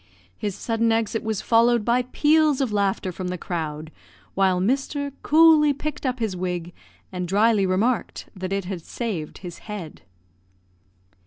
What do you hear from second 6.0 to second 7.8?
up his wig, and drily